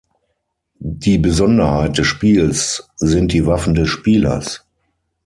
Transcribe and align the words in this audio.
Die 0.79 1.19
Besonderheit 1.19 1.99
des 1.99 2.07
Spiels 2.07 2.89
sind 2.95 3.33
die 3.33 3.45
Waffen 3.45 3.75
des 3.75 3.87
Spielers. 3.89 4.65